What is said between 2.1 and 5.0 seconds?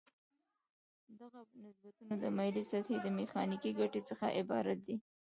د مایلې سطحې د میخانیکي ګټې څخه عبارت دي.